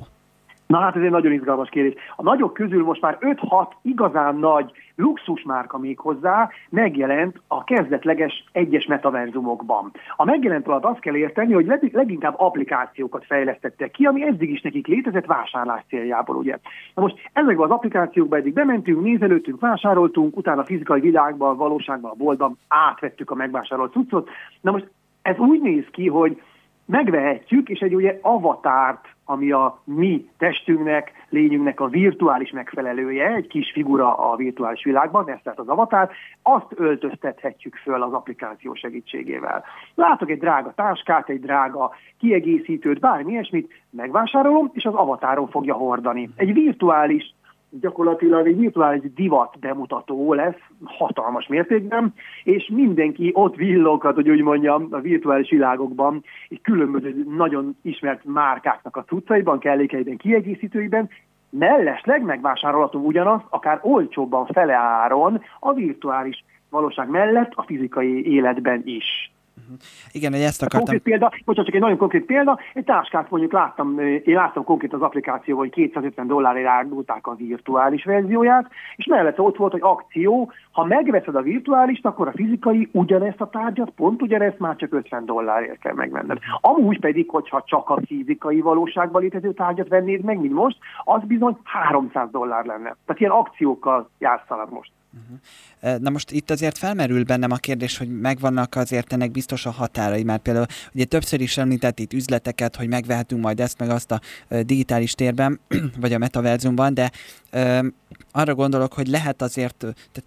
Na 0.74 0.80
hát 0.80 0.96
ez 0.96 1.02
egy 1.02 1.10
nagyon 1.10 1.32
izgalmas 1.32 1.70
kérdés. 1.70 1.94
A 2.16 2.24
nagyok 2.24 2.54
közül 2.54 2.84
most 2.84 3.02
már 3.02 3.18
5-6 3.20 3.68
igazán 3.82 4.36
nagy 4.36 4.72
luxusmárka 4.96 5.78
még 5.78 6.00
hozzá 6.00 6.50
megjelent 6.70 7.42
a 7.48 7.64
kezdetleges 7.64 8.44
egyes 8.52 8.86
metaverzumokban. 8.86 9.92
A 10.16 10.26
megjelent 10.26 10.68
alatt 10.68 10.84
azt 10.84 11.00
kell 11.00 11.16
érteni, 11.16 11.54
hogy 11.54 11.72
leginkább 11.92 12.34
applikációkat 12.38 13.26
fejlesztettek 13.26 13.92
ki, 13.92 14.06
ami 14.06 14.28
eddig 14.28 14.50
is 14.50 14.62
nekik 14.62 14.88
létezett 14.88 15.26
vásárlás 15.26 15.84
céljából, 15.88 16.36
ugye. 16.36 16.58
Na 16.96 17.02
most 17.02 17.18
ezekben 17.34 17.66
az 17.66 17.76
applikációkban 17.76 18.40
eddig 18.40 18.54
bementünk, 18.54 19.02
nézelődtünk, 19.02 19.60
vásároltunk, 19.60 20.38
utána 20.38 20.62
a 20.62 20.66
fizikai 20.66 21.00
világban, 21.00 21.50
a 21.50 21.56
valóságban, 21.56 22.12
a 22.12 22.24
boltban 22.24 22.58
átvettük 22.68 23.32
a 23.32 23.36
megvásárolt 23.36 23.92
cuccot. 23.92 24.30
Na 24.62 24.72
most 24.72 24.90
ez 25.22 25.38
úgy 25.38 25.62
néz 25.62 25.86
ki, 25.92 26.08
hogy 26.08 26.42
megvehetjük, 26.86 27.70
és 27.70 27.80
egy 27.80 27.96
ugye 27.96 28.18
avatárt 28.22 29.06
ami 29.30 29.52
a 29.52 29.82
mi 29.84 30.30
testünknek, 30.38 31.12
lényünknek 31.30 31.80
a 31.80 31.88
virtuális 31.88 32.52
megfelelője, 32.52 33.34
egy 33.34 33.48
kis 33.48 33.72
figura 33.72 34.16
a 34.16 34.36
virtuális 34.36 34.84
világban, 34.84 35.30
ez 35.30 35.40
tehát 35.44 35.60
az 35.60 35.68
avatár, 35.68 36.10
azt 36.44 36.66
öltöztethetjük 36.76 37.76
föl 37.76 38.04
az 38.04 38.14
applikáció 38.14 38.74
segítségével. 38.74 39.64
Látok 39.96 40.30
egy 40.30 40.40
drága 40.40 40.74
táskát, 40.76 41.30
egy 41.30 41.40
drága 41.40 41.92
kiegészítőt, 42.20 43.00
bármi 43.00 43.32
ilyesmit, 43.32 43.74
megvásárolom, 43.90 44.70
és 44.74 44.86
az 44.86 44.94
avatáron 44.94 45.48
fogja 45.48 45.74
hordani. 45.74 46.30
Egy 46.36 46.54
virtuális 46.54 47.34
gyakorlatilag 47.70 48.48
egy 48.48 48.58
virtuális 48.58 49.14
divat 49.14 49.60
bemutató 49.60 50.34
lesz, 50.34 50.60
hatalmas 50.84 51.48
mértékben, 51.48 52.14
és 52.44 52.70
mindenki 52.74 53.32
ott 53.34 53.56
villoghat, 53.56 54.16
hogy 54.16 54.30
úgy 54.30 54.42
mondjam, 54.42 54.88
a 54.92 55.00
virtuális 55.00 55.50
világokban, 55.50 56.24
és 56.48 56.60
különböző 56.62 57.26
nagyon 57.36 57.78
ismert 57.82 58.26
márkáknak 58.26 58.96
a 58.96 59.04
cuccaiban, 59.04 59.60
kellékeiben, 59.60 60.18
kiegészítőiben, 60.18 61.10
mellesleg 61.50 62.24
megvásárolható 62.24 63.00
ugyanaz, 63.00 63.42
akár 63.50 63.80
olcsóbban 63.82 64.46
fele 64.46 64.74
áron 64.74 65.42
a 65.60 65.74
virtuális 65.74 66.44
valóság 66.70 67.10
mellett 67.10 67.52
a 67.56 67.64
fizikai 67.64 68.32
életben 68.32 68.82
is. 68.86 69.32
Uh-huh. 69.70 69.88
Igen, 70.12 70.32
hogy 70.32 70.42
ezt 70.42 70.62
akartam... 70.62 70.80
Konkrét 70.80 71.02
példa, 71.02 71.32
bocsánat, 71.46 71.66
csak 71.66 71.76
egy 71.76 71.82
nagyon 71.82 71.98
konkrét 71.98 72.26
példa, 72.26 72.60
egy 72.74 72.84
táskát 72.84 73.30
mondjuk 73.30 73.52
láttam, 73.52 74.00
én 74.00 74.36
láttam 74.36 74.64
konkrét 74.64 74.94
az 74.94 75.02
applikációban, 75.02 75.64
hogy 75.66 75.74
250 75.74 76.28
dollárért 76.28 76.68
árulták 76.68 77.28
a 77.28 77.36
virtuális 77.36 78.04
verzióját, 78.04 78.68
és 78.96 79.06
mellette 79.06 79.42
ott 79.42 79.58
volt, 79.58 79.72
hogy 79.72 79.82
akció, 79.84 80.52
ha 80.72 80.86
megveszed 80.86 81.36
a 81.36 81.42
virtuális, 81.42 82.00
akkor 82.02 82.28
a 82.28 82.32
fizikai 82.36 82.90
ugyanezt 82.92 83.42
a 83.42 83.50
tárgyat, 83.50 83.90
pont 83.90 84.22
ugyanezt 84.22 84.60
már 84.60 84.76
csak 84.76 84.94
50 84.94 85.26
dollárért 85.26 85.80
kell 85.80 85.94
megvenned. 85.94 86.38
Amúgy 86.62 87.00
pedig, 87.00 87.30
hogyha 87.30 87.64
csak 87.66 87.90
a 87.90 88.00
fizikai 88.06 88.62
valóságban 88.62 89.22
létező 89.22 89.54
tárgyat 89.54 89.88
vennéd 89.88 90.24
meg, 90.24 90.40
mint 90.40 90.54
most, 90.54 90.78
az 91.04 91.22
bizony 91.24 91.58
300 91.64 92.30
dollár 92.32 92.66
lenne. 92.66 92.96
Tehát 93.06 93.22
ilyen 93.22 93.32
akciókkal 93.32 94.10
játszanak 94.20 94.70
most. 94.70 94.92
Uh-huh. 95.14 96.02
Na 96.02 96.10
most 96.10 96.32
itt 96.32 96.50
azért 96.52 96.78
felmerül 96.78 97.24
bennem 97.24 97.52
a 97.52 97.56
kérdés, 97.56 97.98
hogy 97.98 98.20
megvannak 98.20 98.76
azért 98.76 99.14
ennek 99.14 99.32
biztos 99.32 99.66
a 99.66 99.72
határai, 99.72 100.24
mert 100.24 100.42
például 100.42 100.66
ugye 100.94 101.06
többször 101.06 101.42
is 101.42 101.58
említett 101.58 102.00
itt 102.00 102.14
üzleteket, 102.14 102.76
hogy 102.76 102.88
megvehetünk 102.88 103.42
majd 103.42 103.60
ezt 103.60 103.80
meg 103.80 103.90
azt 103.90 104.12
a 104.12 104.22
digitális 104.62 105.14
térben, 105.14 105.60
vagy 106.02 106.14
a 106.14 106.18
metaverzumban, 106.18 106.94
de 106.94 107.12
um, 107.54 107.94
arra 108.32 108.56
gondolok, 108.56 108.94
hogy 108.94 109.08
lehet 109.08 109.42
azért, 109.42 109.76
tehát 109.78 110.24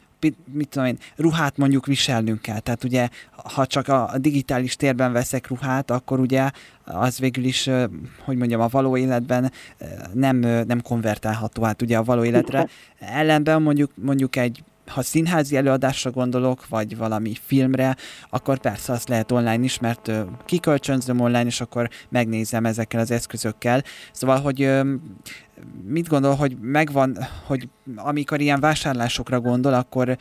mit 0.52 0.68
tudom 0.68 0.86
én, 0.86 0.98
ruhát 1.16 1.56
mondjuk 1.56 1.86
viselnünk 1.86 2.40
kell. 2.40 2.58
Tehát 2.58 2.84
ugye, 2.84 3.08
ha 3.30 3.66
csak 3.66 3.88
a 3.88 4.10
digitális 4.18 4.76
térben 4.76 5.12
veszek 5.12 5.48
ruhát, 5.48 5.90
akkor 5.90 6.20
ugye 6.20 6.50
az 6.84 7.18
végül 7.18 7.44
is, 7.44 7.70
hogy 8.24 8.36
mondjam, 8.36 8.60
a 8.60 8.68
való 8.68 8.96
életben 8.96 9.52
nem, 10.12 10.36
nem 10.38 10.82
konvertálható 10.82 11.62
hát 11.62 11.82
ugye 11.82 11.96
a 11.96 12.02
való 12.02 12.24
életre. 12.24 12.68
Ellenben 12.98 13.62
mondjuk, 13.62 13.90
mondjuk 13.94 14.36
egy 14.36 14.64
ha 14.94 15.02
színházi 15.02 15.56
előadásra 15.56 16.10
gondolok, 16.10 16.68
vagy 16.68 16.96
valami 16.96 17.32
filmre, 17.46 17.96
akkor 18.30 18.58
persze 18.58 18.92
azt 18.92 19.08
lehet 19.08 19.32
online 19.32 19.62
is, 19.62 19.78
mert 19.78 20.10
kikölcsönzöm 20.44 21.20
online, 21.20 21.46
és 21.46 21.60
akkor 21.60 21.88
megnézem 22.08 22.66
ezekkel 22.66 23.00
az 23.00 23.10
eszközökkel. 23.10 23.82
Szóval, 24.12 24.40
hogy 24.40 24.70
mit 25.86 26.08
gondol, 26.08 26.34
hogy 26.34 26.56
megvan, 26.60 27.16
hogy 27.46 27.68
amikor 27.96 28.40
ilyen 28.40 28.60
vásárlásokra 28.60 29.40
gondol, 29.40 29.74
akkor 29.74 30.16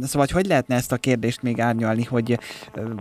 hogy, 0.10 0.30
hogy 0.30 0.46
lehetne 0.46 0.74
ezt 0.74 0.92
a 0.92 0.96
kérdést 0.96 1.42
még 1.42 1.60
árnyalni, 1.60 2.04
hogy 2.04 2.38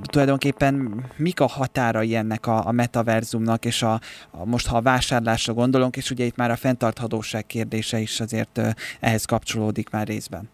tulajdonképpen 0.04 1.06
mik 1.16 1.40
a 1.40 1.48
határai 1.48 2.16
ennek 2.16 2.48
a, 2.48 2.68
a 2.68 2.72
metaverzumnak, 2.72 3.66
és 3.66 3.84
a, 3.84 4.00
a, 4.32 4.46
most 4.46 4.68
ha 4.68 4.78
a 4.78 4.82
vásárlásra 4.82 5.54
gondolunk, 5.54 5.98
és 5.98 6.12
ugye 6.12 6.26
itt 6.26 6.36
már 6.36 6.52
a 6.52 6.56
fenntarthatóság 6.56 7.46
kérdése 7.46 8.00
is 8.00 8.20
azért 8.20 8.62
ehhez 9.00 9.26
kapcsolódik 9.26 9.90
már 9.90 10.08
részben. 10.08 10.50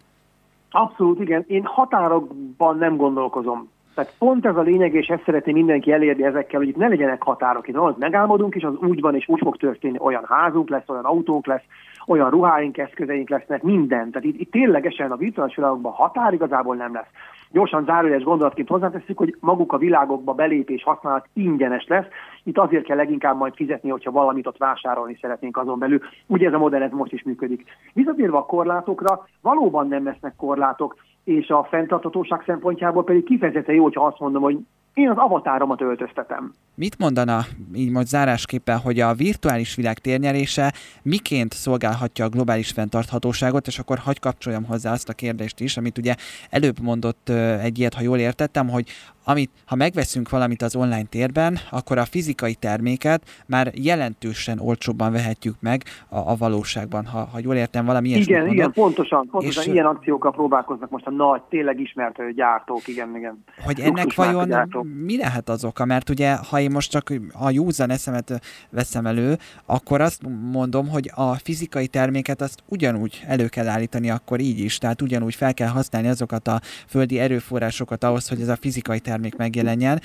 Abszolút, 0.72 1.20
igen. 1.20 1.44
Én 1.46 1.64
határokban 1.64 2.78
nem 2.78 2.96
gondolkozom. 2.96 3.68
Tehát 3.94 4.14
pont 4.18 4.46
ez 4.46 4.56
a 4.56 4.60
lényeg, 4.60 4.94
és 4.94 5.06
ezt 5.06 5.24
szeretné 5.24 5.52
mindenki 5.52 5.92
elérni 5.92 6.24
ezekkel, 6.24 6.58
hogy 6.58 6.68
itt 6.68 6.76
ne 6.76 6.88
legyenek 6.88 7.22
határok. 7.22 7.68
Itt 7.68 7.76
az 7.76 7.94
megálmodunk, 7.98 8.54
és 8.54 8.62
az 8.62 8.74
úgy 8.80 9.00
van, 9.00 9.14
és 9.14 9.28
úgy 9.28 9.40
fog 9.42 9.56
történni. 9.56 9.96
Olyan 10.00 10.24
házunk 10.28 10.68
lesz, 10.68 10.88
olyan 10.88 11.04
autónk 11.04 11.46
lesz, 11.46 11.62
olyan 12.06 12.30
ruháink, 12.30 12.78
eszközeink 12.78 13.28
lesznek, 13.28 13.62
minden. 13.62 14.10
Tehát 14.10 14.28
itt, 14.28 14.40
itt 14.40 14.50
ténylegesen 14.50 15.10
a 15.10 15.16
virtuális 15.16 15.56
világokban 15.56 15.92
határ 15.92 16.32
igazából 16.32 16.76
nem 16.76 16.94
lesz. 16.94 17.10
Gyorsan 17.50 17.84
zárójeles 17.84 18.22
gondolatként 18.22 18.68
hozzáteszük, 18.68 19.18
hogy 19.18 19.36
maguk 19.40 19.72
a 19.72 19.78
világokba 19.78 20.32
belépés 20.32 20.82
használat 20.82 21.28
ingyenes 21.32 21.86
lesz. 21.86 22.06
Itt 22.44 22.58
azért 22.58 22.84
kell 22.84 22.96
leginkább 22.96 23.36
majd 23.36 23.54
fizetni, 23.54 23.90
hogyha 23.90 24.10
valamit 24.10 24.46
ott 24.46 24.58
vásárolni 24.58 25.18
szeretnénk 25.20 25.56
azon 25.56 25.78
belül. 25.78 26.00
Ugye 26.26 26.46
ez 26.46 26.52
a 26.52 26.58
modell 26.58 26.82
ez 26.82 26.90
most 26.90 27.12
is 27.12 27.22
működik. 27.22 27.64
Visszatérve 27.92 28.36
a 28.36 28.46
korlátokra, 28.46 29.26
valóban 29.40 29.88
nem 29.88 30.04
lesznek 30.04 30.36
korlátok, 30.36 30.96
és 31.24 31.48
a 31.48 31.64
fenntartatóság 31.70 32.42
szempontjából 32.46 33.04
pedig 33.04 33.24
kifejezetten 33.24 33.74
jó, 33.74 33.82
hogyha 33.82 34.06
azt 34.06 34.20
mondom, 34.20 34.42
hogy 34.42 34.58
én 34.94 35.08
az 35.08 35.16
avatáromat 35.16 35.80
öltöztetem. 35.80 36.54
Mit 36.74 36.98
mondana 36.98 37.44
így 37.74 37.90
most 37.90 38.06
zárásképpen, 38.06 38.78
hogy 38.78 39.00
a 39.00 39.14
virtuális 39.14 39.74
világ 39.74 39.98
térnyerése 39.98 40.72
miként 41.02 41.52
szolgálhatja 41.52 42.24
a 42.24 42.28
globális 42.28 42.70
fenntarthatóságot, 42.70 43.66
és 43.66 43.78
akkor 43.78 43.98
hagy 43.98 44.20
kapcsoljam 44.20 44.64
hozzá 44.64 44.92
azt 44.92 45.08
a 45.08 45.12
kérdést 45.12 45.60
is, 45.60 45.76
amit 45.76 45.98
ugye 45.98 46.14
előbb 46.50 46.80
mondott 46.80 47.28
egy 47.62 47.78
ilyet, 47.78 47.94
ha 47.94 48.02
jól 48.02 48.18
értettem, 48.18 48.68
hogy 48.68 48.88
amit, 49.24 49.50
ha 49.66 49.76
megveszünk 49.76 50.30
valamit 50.30 50.62
az 50.62 50.76
online 50.76 51.04
térben, 51.04 51.58
akkor 51.70 51.98
a 51.98 52.04
fizikai 52.04 52.54
terméket 52.54 53.22
már 53.46 53.70
jelentősen 53.74 54.58
olcsóbban 54.58 55.12
vehetjük 55.12 55.54
meg 55.60 55.82
a, 56.08 56.16
a 56.16 56.36
valóságban, 56.38 57.06
ha, 57.06 57.18
ha 57.18 57.38
jól 57.42 57.54
értem 57.54 57.84
valami 57.84 58.08
Igen, 58.08 58.38
mondod. 58.38 58.54
igen, 58.54 58.72
pontosan, 58.72 59.28
pontosan 59.30 59.62
és, 59.62 59.68
ilyen 59.68 59.86
akciókkal 59.86 60.32
próbálkoznak 60.32 60.90
most 60.90 61.06
a 61.06 61.10
nagy, 61.10 61.42
tényleg 61.42 61.80
ismert 61.80 62.34
gyártók, 62.34 62.88
igen, 62.88 63.16
igen. 63.16 63.44
Hogy 63.64 63.80
ennek 63.80 64.14
vajon 64.14 64.48
gyártók. 64.48 64.86
mi 65.04 65.16
lehet 65.16 65.48
az 65.48 65.64
oka? 65.64 65.84
Mert 65.84 66.10
ugye, 66.10 66.36
ha 66.50 66.60
én 66.60 66.70
most 66.70 66.90
csak 66.90 67.12
a 67.32 67.50
józan 67.50 67.90
eszemet 67.90 68.40
veszem 68.70 69.06
elő, 69.06 69.36
akkor 69.66 70.00
azt 70.00 70.22
mondom, 70.52 70.88
hogy 70.88 71.10
a 71.14 71.34
fizikai 71.34 71.86
terméket 71.86 72.40
azt 72.40 72.62
ugyanúgy 72.68 73.22
elő 73.26 73.46
kell 73.46 73.68
állítani 73.68 74.10
akkor 74.10 74.40
így 74.40 74.58
is, 74.58 74.78
tehát 74.78 75.02
ugyanúgy 75.02 75.34
fel 75.34 75.54
kell 75.54 75.68
használni 75.68 76.08
azokat 76.08 76.48
a 76.48 76.60
földi 76.88 77.18
erőforrásokat 77.18 78.04
ahhoz, 78.04 78.28
hogy 78.28 78.40
ez 78.40 78.48
a 78.48 78.56
fizikai 78.56 78.98
termék 78.98 79.11
megjelenjen, 79.36 80.00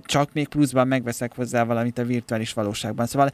csak 0.00 0.28
még 0.32 0.48
pluszban 0.48 0.88
megveszek 0.88 1.36
hozzá 1.36 1.64
valamit 1.64 1.98
a 1.98 2.04
virtuális 2.04 2.52
valóságban. 2.52 3.06
Szóval 3.06 3.28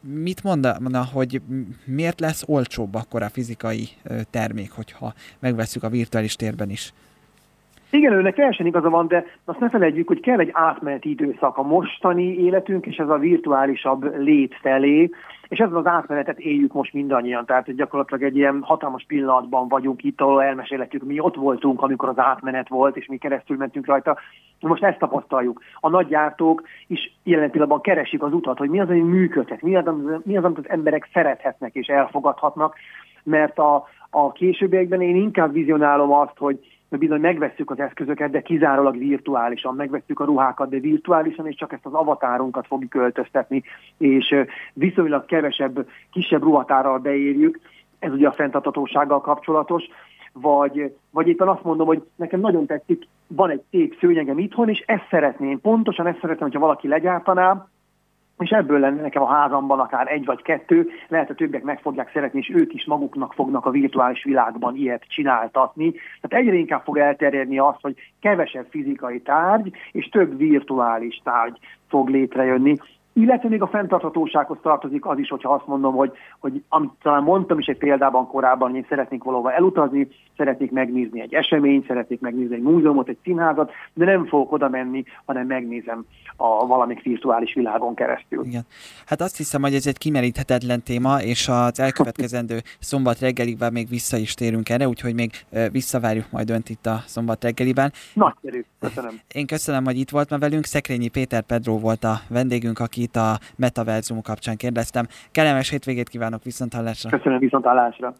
mit 0.00 0.42
mondana, 0.42 1.04
hogy 1.12 1.40
miért 1.84 2.20
lesz 2.20 2.44
olcsóbb 2.46 2.94
akkor 2.94 3.22
a 3.22 3.28
fizikai 3.28 3.88
termék, 4.30 4.70
hogyha 4.70 5.12
megveszük 5.38 5.82
a 5.82 5.88
virtuális 5.88 6.36
térben 6.36 6.70
is? 6.70 6.92
Igen, 7.90 8.12
őnek 8.12 8.34
teljesen 8.34 8.66
igaza 8.66 8.90
van, 8.90 9.08
de 9.08 9.24
azt 9.44 9.58
ne 9.58 9.70
felejtjük, 9.70 10.08
hogy 10.08 10.20
kell 10.20 10.38
egy 10.38 10.50
átmeneti 10.52 11.10
időszak 11.10 11.56
a 11.56 11.62
mostani 11.62 12.24
életünk, 12.24 12.86
és 12.86 12.96
ez 12.96 13.08
a 13.08 13.18
virtuálisabb 13.18 14.18
lét 14.18 14.54
felé, 14.60 15.10
és 15.48 15.58
ez 15.58 15.72
az 15.72 15.86
átmenetet 15.86 16.38
éljük 16.38 16.72
most 16.72 16.92
mindannyian, 16.92 17.46
tehát 17.46 17.74
gyakorlatilag 17.74 18.22
egy 18.22 18.36
ilyen 18.36 18.62
hatalmas 18.62 19.04
pillanatban 19.06 19.68
vagyunk 19.68 20.04
itt, 20.04 20.20
ahol 20.20 20.42
elmesélhetjük, 20.42 21.02
mi 21.02 21.20
ott 21.20 21.34
voltunk, 21.34 21.82
amikor 21.82 22.08
az 22.08 22.18
átmenet 22.18 22.68
volt, 22.68 22.96
és 22.96 23.06
mi 23.06 23.16
keresztül 23.16 23.56
mentünk 23.56 23.86
rajta. 23.86 24.18
Most 24.60 24.82
ezt 24.82 24.98
tapasztaljuk. 24.98 25.62
A 25.80 25.88
nagy 25.88 26.06
gyártók 26.06 26.62
is 26.86 27.16
jelen 27.22 27.50
pillanatban 27.50 27.80
keresik 27.80 28.22
az 28.22 28.32
utat, 28.32 28.58
hogy 28.58 28.70
mi 28.70 28.80
az, 28.80 28.88
ami 28.88 29.00
működhet, 29.00 29.62
mi 29.62 29.76
az, 29.76 29.84
mi 30.22 30.36
az 30.36 30.44
amit 30.44 30.58
az 30.58 30.68
emberek 30.68 31.08
szerethetnek 31.12 31.74
és 31.74 31.86
elfogadhatnak, 31.86 32.74
mert 33.22 33.58
a, 33.58 33.84
a 34.10 34.32
későbbiekben 34.32 35.00
én 35.00 35.16
inkább 35.16 35.52
vizionálom 35.52 36.12
azt, 36.12 36.36
hogy 36.38 36.77
bizony 36.96 37.20
megvesszük 37.20 37.70
az 37.70 37.80
eszközöket, 37.80 38.30
de 38.30 38.40
kizárólag 38.40 38.98
virtuálisan, 38.98 39.74
megvesszük 39.74 40.20
a 40.20 40.24
ruhákat, 40.24 40.68
de 40.68 40.78
virtuálisan, 40.78 41.46
és 41.46 41.54
csak 41.54 41.72
ezt 41.72 41.86
az 41.86 41.94
avatárunkat 41.94 42.66
fogjuk 42.66 42.90
költöztetni, 42.90 43.62
és 43.98 44.34
viszonylag 44.72 45.24
kevesebb, 45.24 45.88
kisebb 46.12 46.42
ruhatárral 46.42 46.98
beérjük, 46.98 47.60
ez 47.98 48.12
ugye 48.12 48.28
a 48.28 48.32
fenntartatósággal 48.32 49.20
kapcsolatos, 49.20 49.84
vagy, 50.32 50.94
vagy 51.10 51.28
éppen 51.28 51.48
azt 51.48 51.64
mondom, 51.64 51.86
hogy 51.86 52.02
nekem 52.16 52.40
nagyon 52.40 52.66
tetszik, 52.66 53.06
van 53.26 53.50
egy 53.50 53.62
szép 53.70 53.96
szőnyegem 54.00 54.38
itthon, 54.38 54.68
és 54.68 54.82
ezt 54.86 55.06
szeretném, 55.10 55.60
pontosan 55.60 56.06
ezt 56.06 56.20
szeretném, 56.20 56.48
hogyha 56.48 56.66
valaki 56.66 56.88
legyártaná, 56.88 57.68
és 58.38 58.50
ebből 58.50 58.78
lenne 58.78 59.00
nekem 59.00 59.22
a 59.22 59.32
házamban 59.32 59.80
akár 59.80 60.12
egy 60.12 60.24
vagy 60.24 60.42
kettő, 60.42 60.88
lehet, 61.08 61.30
a 61.30 61.34
többiek 61.34 61.62
meg 61.62 61.80
fogják 61.80 62.10
szeretni, 62.12 62.38
és 62.38 62.50
ők 62.54 62.74
is 62.74 62.84
maguknak 62.84 63.32
fognak 63.32 63.66
a 63.66 63.70
virtuális 63.70 64.24
világban 64.24 64.76
ilyet 64.76 65.04
csináltatni. 65.08 65.92
Tehát 66.20 66.44
egyre 66.44 66.56
inkább 66.56 66.82
fog 66.82 66.98
elterjedni 66.98 67.58
az, 67.58 67.74
hogy 67.80 67.94
kevesebb 68.20 68.66
fizikai 68.70 69.20
tárgy, 69.20 69.72
és 69.92 70.08
több 70.08 70.36
virtuális 70.36 71.20
tárgy 71.24 71.58
fog 71.88 72.08
létrejönni. 72.08 72.74
Illetve 73.18 73.48
még 73.48 73.62
a 73.62 73.66
fenntarthatósághoz 73.66 74.58
tartozik 74.62 75.06
az 75.06 75.18
is, 75.18 75.28
hogyha 75.28 75.54
azt 75.54 75.66
mondom, 75.66 75.94
hogy, 75.94 76.12
hogy 76.38 76.62
amit 76.68 76.90
talán 77.02 77.22
mondtam 77.22 77.58
is 77.58 77.66
egy 77.66 77.78
példában 77.78 78.26
korábban, 78.26 78.68
hogy 78.68 78.78
én 78.78 78.86
szeretnék 78.88 79.22
valahova 79.22 79.52
elutazni, 79.52 80.08
szeretnék 80.36 80.70
megnézni 80.70 81.20
egy 81.20 81.34
eseményt, 81.34 81.86
szeretnék 81.86 82.20
megnézni 82.20 82.54
egy 82.54 82.62
múzeumot, 82.62 83.08
egy 83.08 83.18
színházat, 83.22 83.70
de 83.94 84.04
nem 84.04 84.26
fogok 84.26 84.52
oda 84.52 84.68
menni, 84.68 85.04
hanem 85.24 85.46
megnézem 85.46 86.04
a 86.36 86.66
valamik 86.66 87.02
virtuális 87.02 87.54
világon 87.54 87.94
keresztül. 87.94 88.44
Igen. 88.44 88.66
Hát 89.06 89.20
azt 89.20 89.36
hiszem, 89.36 89.62
hogy 89.62 89.74
ez 89.74 89.86
egy 89.86 89.98
kimeríthetetlen 89.98 90.82
téma, 90.82 91.22
és 91.22 91.48
az 91.48 91.80
elkövetkezendő 91.80 92.58
szombat 92.78 93.18
reggeliben 93.18 93.72
még 93.72 93.88
vissza 93.88 94.16
is 94.16 94.34
térünk 94.34 94.68
erre, 94.68 94.88
úgyhogy 94.88 95.14
még 95.14 95.30
visszavárjuk 95.72 96.26
majd 96.30 96.50
önt 96.50 96.68
itt 96.68 96.86
a 96.86 97.02
szombat 97.06 97.42
reggeliben. 97.44 97.92
Nagyszerű, 98.14 98.64
köszönöm. 98.80 99.20
Én 99.34 99.46
köszönöm, 99.46 99.84
hogy 99.84 99.98
itt 99.98 100.10
volt 100.10 100.30
ma 100.30 100.38
velünk. 100.38 100.64
Szekrényi 100.64 101.08
Péter 101.08 101.42
Pedro 101.42 101.78
volt 101.78 102.04
a 102.04 102.20
vendégünk, 102.28 102.78
aki 102.78 103.06
itt 103.08 103.16
a 103.16 103.38
Metaverzum 103.56 104.22
kapcsán 104.22 104.56
kérdeztem. 104.56 105.06
Kellemes 105.32 105.70
hétvégét 105.70 106.08
kívánok 106.08 106.42
viszont 106.42 106.74
hallásra. 106.74 107.10
Köszönöm 107.10 107.38
viszont 107.38 107.64
hallásra. 107.64 108.14